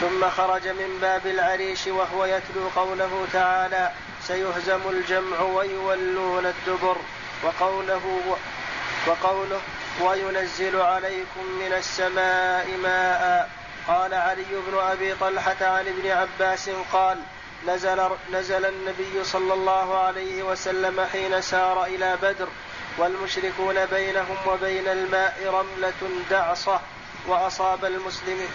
ثم 0.00 0.30
خرج 0.30 0.68
من 0.68 0.98
باب 1.00 1.26
العريش 1.26 1.86
وهو 1.86 2.24
يتلو 2.24 2.68
قوله 2.76 3.26
تعالى 3.32 3.92
سيهزم 4.22 4.80
الجمع 4.90 5.40
ويولون 5.40 6.46
الدبر. 6.46 6.96
وقوله 7.42 8.36
وقوله 9.06 9.60
وينزل 10.00 10.80
عليكم 10.80 11.44
من 11.60 11.72
السماء 11.72 12.66
ماء. 12.82 13.63
قال 13.88 14.14
علي 14.14 14.44
بن 14.66 14.78
أبي 14.78 15.14
طلحة 15.14 15.56
عن 15.60 15.86
ابن 15.88 16.10
عباس 16.10 16.70
قال 16.92 17.18
نزل 17.66 18.10
نزل 18.32 18.66
النبي 18.66 19.24
صلى 19.24 19.54
الله 19.54 19.98
عليه 19.98 20.42
وسلم 20.42 21.06
حين 21.12 21.40
سار 21.40 21.84
إلى 21.84 22.18
بدر 22.22 22.48
والمشركون 22.98 23.86
بينهم 23.86 24.36
وبين 24.46 24.88
الماء 24.88 25.40
رملة 25.46 26.22
دعصة 26.30 26.80
وأصاب 27.26 27.84
المسلمين 27.84 28.48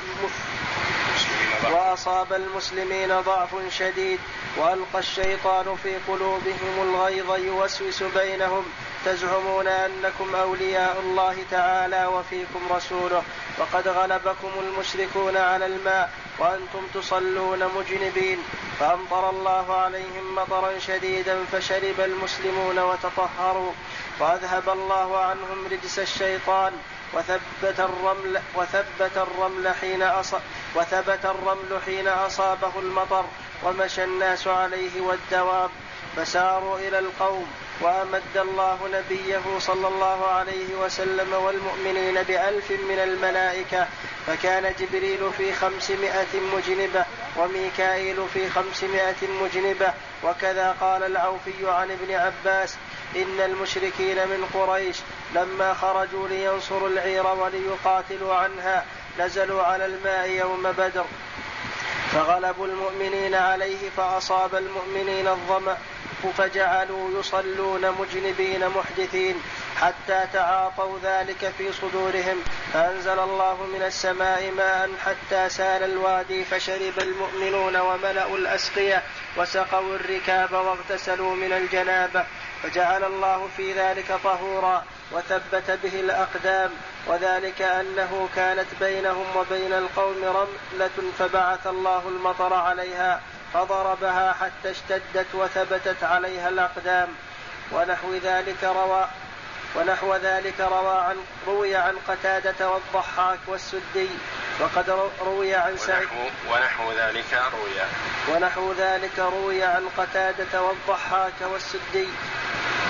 وأصاب 1.72 2.34
المسلمين 2.34 3.22
ضعف 3.22 3.50
شديد 3.78 4.20
وألقى 4.58 5.00
الشيطان 5.00 5.76
في 5.84 5.98
قلوبهم 6.08 6.82
الغيظ 6.82 7.32
يوسوس 7.32 8.04
بينهم. 8.04 8.66
تزعمون 9.06 9.68
أنكم 9.68 10.36
أولياء 10.36 11.00
الله 11.00 11.36
تعالى 11.52 12.06
وفيكم 12.06 12.60
رسوله 12.72 13.24
وقد 13.60 13.88
غلبكم 13.88 14.52
المشركون 14.60 15.38
على 15.38 15.66
الماء 15.66 16.10
وأنتم 16.40 16.88
تصلون 16.94 17.60
مجنبين. 17.76 18.44
فأمطر 18.80 19.30
الله 19.30 19.74
عليهم 19.74 20.36
مطرا 20.36 20.80
شديدا 20.80 21.46
فشرب 21.52 22.00
المسلمون 22.00 22.80
وتطهروا. 22.80 23.72
وأذهب 24.20 24.70
الله 24.70 25.18
عنهم 25.18 25.68
رجس 25.72 26.00
الشيطان 26.00 26.74
وثبت 27.14 27.80
الرمل 27.80 28.42
وثبت 28.56 29.18
الرمل 29.18 29.76
حين 29.82 30.04
أصاب 30.04 30.42
وثبت 30.76 31.26
الرمل 31.26 31.82
حين 31.86 32.08
أصابه 32.08 32.72
المطر 32.80 33.26
ومشى 33.64 34.04
الناس 34.04 34.48
عليه 34.48 35.02
والدواب. 35.02 35.70
فساروا 36.16 36.80
إلى 36.80 37.00
القوم 37.00 37.48
وأمد 37.82 38.38
الله 38.38 38.78
نبيه 38.94 39.60
صلى 39.60 39.88
الله 39.88 40.28
عليه 40.28 40.76
وسلم 40.76 41.34
والمؤمنين 41.34 42.24
بألف 42.24 42.72
من 42.72 43.00
الملائكة 43.00 43.88
فكان 44.28 44.74
جبريل 44.80 45.32
في 45.38 45.54
خمسمائة 45.54 46.40
مجنبة 46.56 47.06
وميكائيل 47.38 48.28
في 48.34 48.50
خمسمائة 48.50 49.28
مجنبة 49.44 49.94
وكذا 50.24 50.76
قال 50.82 51.04
العوفي 51.04 51.70
عن 51.70 51.92
ابن 51.92 52.14
عباس 52.14 52.76
إن 53.16 53.42
المشركين 53.46 54.28
من 54.28 54.46
قريش 54.54 54.98
لما 55.36 55.74
خرجوا 55.74 56.28
لينصروا 56.28 56.90
العير 56.90 57.28
وليقاتلوا 57.28 58.36
عنها 58.36 58.86
نزلوا 59.20 59.64
على 59.64 59.86
الماء 59.86 60.30
يوم 60.30 60.72
بدر 60.78 61.06
فغلبوا 62.14 62.68
المؤمنين 62.68 63.36
عليه 63.36 63.90
فأصاب 63.98 64.56
المؤمنين 64.56 65.28
الظمأ 65.28 65.78
فجعلوا 66.38 67.20
يصلون 67.20 67.92
مجنبين 67.92 68.70
محدثين 68.70 69.42
حتى 69.76 70.28
تعاطوا 70.34 71.00
ذلك 71.04 71.54
في 71.58 71.74
صدورهم. 71.74 72.44
فأنزل 72.74 73.20
الله 73.20 73.68
من 73.74 73.82
السماء 73.82 74.52
ماء 74.52 74.90
حتى 75.06 75.50
سال 75.50 75.84
الوادي 75.84 76.46
فشرب 76.46 77.00
المؤمنون 77.00 77.76
وملأوا 77.76 78.38
الأسقية 78.38 79.04
وسقوا 79.38 79.96
الركاب 79.96 80.52
واغتسلوا 80.52 81.36
من 81.36 81.54
الجنابة 81.54 82.26
فجعل 82.64 83.04
الله 83.04 83.50
في 83.58 83.74
ذلك 83.74 84.20
طهورا 84.24 84.84
وثبت 85.12 85.80
به 85.84 86.00
الأقدام. 86.00 86.72
وذلك 87.08 87.62
أنه 87.62 88.30
كانت 88.36 88.68
بينهم 88.80 89.26
وبين 89.36 89.74
القوم 89.74 90.24
رملة 90.24 91.12
فبعث 91.20 91.68
الله 91.68 92.08
المطر 92.08 92.54
عليها. 92.54 93.22
فضربها 93.54 94.34
حتى 94.34 94.72
اشتدت 94.72 95.28
وثبتت 95.34 96.04
عليها 96.04 96.50
الأقدام. 96.50 97.08
ونحو 97.72 98.16
ذلك 98.16 98.64
روى 98.64 99.08
ونحو 99.76 100.16
ذلك 100.16 100.60
روى 100.60 100.98
عن 100.98 101.18
روي 101.48 101.76
عن 101.76 101.96
قتادة 102.08 102.70
والضحاك 102.70 103.40
والسدي. 103.48 104.10
وقد 104.60 105.10
روي 105.26 105.56
عن 105.56 105.78
سعيد 105.78 106.08
ونحو 106.52 106.92
ذلك 106.92 107.42
روي. 107.54 107.82
ونحو 108.36 108.74
ذلك 108.74 109.20
روي 109.20 109.64
عن 109.64 109.90
قتادة 109.98 110.64
والضحاك 110.64 111.42
والسدي. 111.42 112.08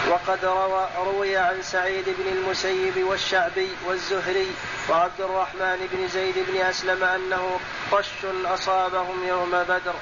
وقد 0.09 0.45
روى 0.45 0.87
روي 0.97 1.37
عن 1.37 1.61
سعيد 1.61 2.05
بن 2.05 2.31
المسيب 2.31 3.03
والشعبي 3.03 3.69
والزهري 3.85 4.55
وعبد 4.89 5.21
الرحمن 5.21 5.87
بن 5.91 6.07
زيد 6.07 6.35
بن 6.47 6.61
أسلم 6.61 7.03
أنه 7.03 7.59
قش 7.91 8.25
أصابهم 8.45 9.27
يوم 9.27 9.51
بدر. 9.51 9.93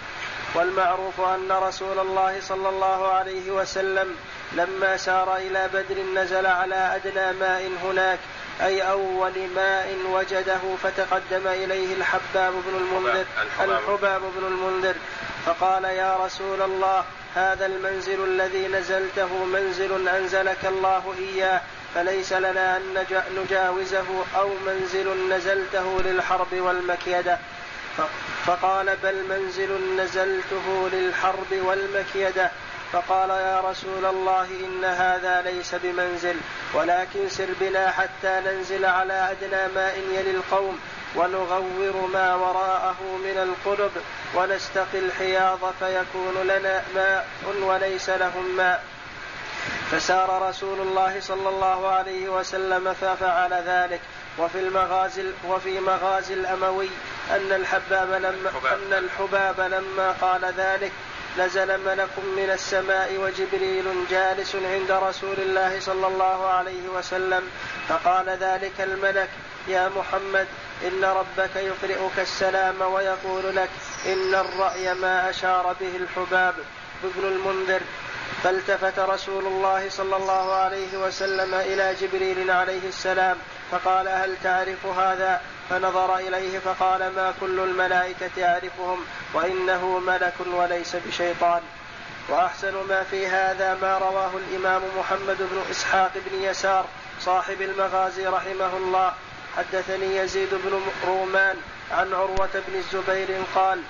والمعروف 0.57 1.21
أن 1.21 1.51
رسول 1.51 1.99
الله 1.99 2.41
صلى 2.41 2.69
الله 2.69 3.07
عليه 3.07 3.51
وسلم 3.51 4.15
لما 4.53 4.97
سار 4.97 5.37
إلى 5.37 5.69
بدر 5.73 6.01
نزل 6.15 6.45
على 6.45 6.75
أدنى 6.95 7.39
ماء 7.39 7.71
هناك 7.83 8.19
أي 8.61 8.81
أول 8.81 9.33
ماء 9.55 9.95
وجده 10.11 10.59
فتقدم 10.83 11.47
إليه 11.47 11.93
الحباب 11.93 12.53
بن 12.53 12.75
المنذر 12.75 13.25
الحباب 13.61 14.21
بن 14.37 14.45
المنذر. 14.45 14.95
فقال 15.45 15.83
يا 15.83 16.17
رسول 16.25 16.61
الله 16.61 17.03
هذا 17.35 17.65
المنزل 17.65 18.23
الذي 18.23 18.67
نزلته 18.67 19.45
منزل 19.45 20.07
أنزلك 20.07 20.65
الله 20.65 21.15
إياه 21.19 21.61
فليس 21.95 22.33
لنا 22.33 22.77
أن 22.77 23.05
نجاوزه 23.37 24.05
أو 24.35 24.49
منزل 24.67 25.29
نزلته 25.29 26.01
للحرب 26.01 26.53
والمكيدة. 26.53 27.37
فقال 28.45 28.95
بل 29.03 29.23
منزل 29.29 29.95
نزلته 29.97 30.89
للحرب 30.93 31.51
والمكيدة. 31.51 32.51
فقال 32.93 33.29
يا 33.29 33.61
رسول 33.61 34.05
الله 34.05 34.47
إن 34.65 34.85
هذا 34.85 35.41
ليس 35.41 35.75
بمنزل 35.75 36.35
ولكن 36.73 37.29
سر 37.29 37.47
بنا 37.59 37.91
حتى 37.91 38.41
ننزل 38.45 38.85
على 38.85 39.31
أدنى 39.31 39.73
ماء 39.75 39.99
يلي 40.11 40.31
القوم 40.31 40.79
ونغور 41.15 42.09
ما 42.13 42.35
وراءه 42.35 42.97
من 43.01 43.37
القلب 43.37 43.91
ونستقي 44.35 44.99
الحياض 44.99 45.59
فيكون 45.79 46.43
لنا 46.43 46.83
ماء 46.95 47.27
وليس 47.61 48.09
لهم 48.09 48.57
ماء. 48.57 48.83
فسار 49.91 50.49
رسول 50.49 50.79
الله 50.79 51.19
صلى 51.19 51.49
الله 51.49 51.87
عليه 51.87 52.29
وسلم 52.29 52.93
ففعل 52.93 53.53
ذلك. 53.53 54.01
وفي 54.39 54.59
المغازي 54.59 55.25
وفي 55.47 55.79
مغازي 55.79 56.33
الأموي 56.33 56.89
أن 57.31 57.51
الحباب 57.51 58.11
لما 58.11 58.51
أن 58.73 58.93
الحباب 58.93 59.59
لما 59.61 60.11
قال 60.21 60.45
ذلك 60.57 60.91
نزل 61.37 61.85
ملك 61.85 62.09
من 62.37 62.49
السماء 62.53 63.17
وجبريل 63.17 63.85
جالس 64.09 64.55
عند 64.55 64.91
رسول 64.91 65.35
الله 65.37 65.79
صلى 65.79 66.07
الله 66.07 66.47
عليه 66.47 66.89
وسلم 66.89 67.43
فقال 67.89 68.29
ذلك 68.29 68.81
الملك 68.81 69.29
يا 69.67 69.89
محمد 69.89 70.47
إن 70.87 71.03
ربك 71.03 71.55
يقرئك 71.55 72.19
السلام 72.19 72.81
ويقول 72.81 73.55
لك 73.55 73.69
إن 74.05 74.35
الرأي 74.35 74.93
ما 74.93 75.29
أشار 75.29 75.75
به 75.79 75.95
الحباب. 75.95 76.55
ابن 77.03 77.27
المنذر 77.27 77.81
فالتفت 78.43 78.99
رسول 78.99 79.45
الله 79.45 79.89
صلى 79.89 80.15
الله 80.15 80.53
عليه 80.53 80.97
وسلم 80.97 81.53
إلى 81.53 81.95
جبريل 82.01 82.51
عليه 82.51 82.87
السلام 82.87 83.37
فقال 83.71 84.07
هل 84.07 84.35
تعرف 84.43 84.85
هذا؟ 84.85 85.41
فنظر 85.69 86.17
إليه 86.17 86.59
فقال 86.59 86.99
ما 87.15 87.33
كل 87.41 87.59
الملائكة 87.59 88.29
يعرفهم 88.37 89.05
وإنه 89.33 89.99
ملك 89.99 90.33
وليس 90.53 90.95
بشيطان. 90.95 91.61
وأحسن 92.29 92.73
ما 92.89 93.03
في 93.03 93.27
هذا 93.27 93.77
ما 93.81 93.97
رواه 93.97 94.31
الإمام 94.37 94.81
محمد 94.99 95.37
بن 95.37 95.61
إسحاق 95.71 96.11
بن 96.15 96.41
يسار 96.41 96.85
صاحب 97.21 97.61
المغازي 97.61 98.27
رحمه 98.27 98.77
الله. 98.77 99.13
حدثني 99.57 100.17
يزيد 100.17 100.49
بن 100.51 100.81
رومان 101.07 101.55
عن 101.91 102.13
عروة 102.13 102.49
بن 102.67 102.75
الزبير 102.75 103.27
قال 103.55 103.81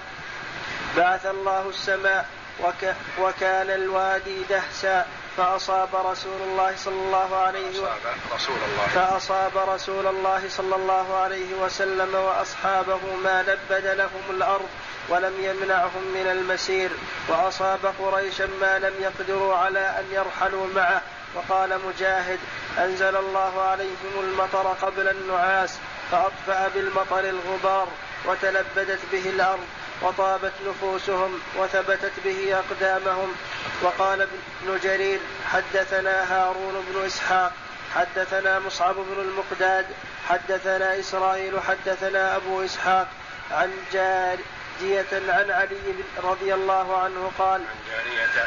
بعث 0.98 1.26
الله 1.26 1.70
السماء 1.70 2.26
وك 2.64 2.96
وكان 3.22 3.70
الوادي 3.70 4.44
دهسا 4.50 5.06
فأصاب 5.38 5.90
رسول 5.96 6.42
الله 6.42 6.76
صلى 6.78 6.94
الله 6.94 7.36
عليه 7.36 7.70
وسلم 7.70 8.22
رسول 8.36 8.56
الله. 8.56 8.88
فأصاب 8.88 9.52
رسول 9.58 10.08
الله 10.08 10.50
صلى 10.50 10.76
الله 10.76 11.18
عليه 11.18 11.54
وسلم 11.54 12.16
وأصحابه 12.16 13.00
ما 13.24 13.42
نبد 13.42 13.86
لهم 13.86 14.24
الأرض 14.30 14.70
ولم 15.10 15.34
يمنعهم 15.40 16.04
من 16.14 16.28
المسير. 16.32 16.92
وأصاب 17.30 17.94
قريشا 18.00 18.48
ما 18.62 18.80
لم 18.80 18.94
يقدروا 19.00 19.56
على 19.56 19.80
أن 19.80 20.06
يرحلوا 20.12 20.68
معه. 20.76 21.02
وقال 21.36 21.80
مجاهد 21.88 22.40
أنزل 22.78 23.16
الله 23.16 23.62
عليهم 23.62 24.14
المطر 24.20 24.76
قبل 24.82 25.08
النعاس 25.08 25.78
فأطفأ 26.12 26.68
بالمطر 26.76 27.20
الغبار 27.20 27.88
وتلبدت 28.26 29.00
به 29.12 29.30
الأرض. 29.30 29.68
وطابت 30.02 30.54
نفوسهم 30.68 31.40
وثبتت 31.58 32.12
به 32.26 32.56
أقدامهم. 32.56 33.36
وقال 33.82 34.22
ابن 34.22 34.80
جرير 34.84 35.20
حدثنا 35.52 36.34
هارون 36.34 36.86
بن 36.90 37.06
إسحاق 37.06 37.54
حدثنا 37.96 38.60
مصعب 38.60 38.96
بن 38.96 39.22
المقداد 39.22 39.86
حدثنا 40.30 41.00
إسرائيل 41.00 41.60
حدثنا 41.60 42.36
أبو 42.36 42.66
إسحاق 42.66 43.08
عن 43.52 43.72
جارية 43.94 45.12
عن 45.14 45.52
علي 45.52 45.96
رضي 46.24 46.54
الله 46.54 46.98
عنه 46.98 47.32
قال 47.40 47.62
عن 47.62 47.76
جارية 47.90 48.46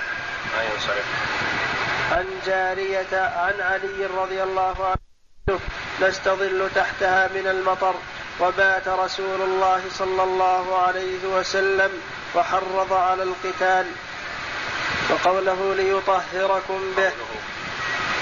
ما 0.57 0.63
ينصرف. 0.63 1.05
عن 2.13 2.41
جارية 2.47 3.21
عن 3.37 3.61
علي 3.61 4.07
رضي 4.07 4.43
الله 4.43 4.87
عنه 4.87 5.61
نستظل 6.03 6.71
تحتها 6.75 7.29
من 7.29 7.47
المطر. 7.47 7.95
وبات 8.40 8.88
رسول 8.88 9.40
الله 9.42 9.83
صلى 9.98 10.22
الله 10.22 10.79
عليه 10.79 11.24
وسلم 11.24 11.90
وحرض 12.35 12.92
على 12.92 13.22
القتال. 13.22 13.87
وقوله 15.11 15.74
ليطهركم 15.74 16.81
به 16.96 17.12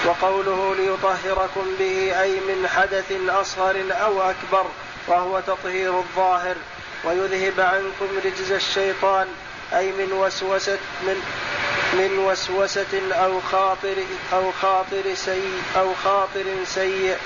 وقوله 0.07 0.75
ليطهركم 0.75 1.65
به 1.79 2.21
أي 2.23 2.33
من 2.41 2.69
حدث 2.69 3.13
أصغر 3.29 3.85
أو 3.91 4.23
أكبر 4.23 4.67
وهو 5.09 5.41
تطهير 5.41 5.99
الظاهر. 5.99 6.57
ويذهب 7.05 7.61
عنكم 7.61 8.09
رجز 8.25 8.53
الشيطان 8.53 9.29
أي 9.75 9.93
من 9.93 10.13
وسوسة 10.13 10.79
من 11.03 11.23
من 11.93 12.19
وسوسة 12.19 13.13
أو 13.13 13.41
خاطر 13.41 13.97
أو 14.33 14.53
خاطر 14.63 15.15
سيء 15.15 15.63
أو 15.77 15.95
خاطر 16.05 16.45
سيء. 16.67 17.17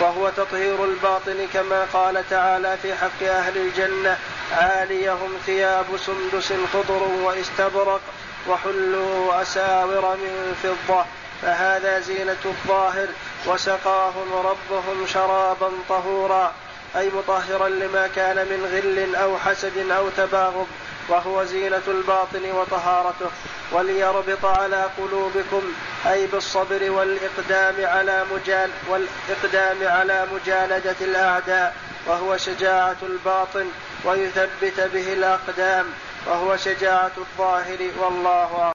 وهو 0.00 0.28
تطهير 0.28 0.84
الباطن 0.84 1.46
كما 1.52 1.86
قال 1.92 2.28
تعالى 2.30 2.76
في 2.82 2.94
حق 2.94 3.22
أهل 3.22 3.56
الجنة 3.56 4.18
عاليهم 4.52 5.30
ثياب 5.46 5.86
سندس 5.96 6.52
خضر 6.72 7.02
واستبرق 7.22 8.00
وحلوا 8.48 9.42
أساور 9.42 10.16
من 10.16 10.54
فضة 10.62 11.04
فهذا 11.42 12.00
زينة 12.00 12.36
الظاهر 12.44 13.08
وسقاهم 13.46 14.32
ربهم 14.32 15.06
شرابا 15.06 15.70
طهورا 15.88 16.52
أي 16.96 17.10
مطهرا 17.10 17.68
لما 17.68 18.06
كان 18.16 18.36
من 18.36 18.68
غل 18.72 19.14
أو 19.16 19.38
حسد 19.38 19.90
أو 19.90 20.08
تباغض. 20.16 20.66
وهو 21.08 21.44
زينة 21.44 21.82
الباطن 21.88 22.52
وطهارته 22.52 23.30
وليربط 23.72 24.44
على 24.44 24.88
قلوبكم 24.98 25.62
أي 26.06 26.26
بالصبر 26.26 26.90
والإقدام 26.90 27.74
على 27.86 28.24
مجال 28.34 28.70
والإقدام 28.88 29.88
على 29.88 30.26
مجالدة 30.32 30.96
الأعداء 31.00 31.76
وهو 32.06 32.36
شجاعة 32.36 32.96
الباطن 33.02 33.66
ويثبت 34.04 34.80
به 34.94 35.12
الأقدام 35.12 35.86
وهو 36.26 36.56
شجاعة 36.56 37.12
الظاهر 37.18 37.78
والله 37.98 38.62
أعلم. 38.62 38.70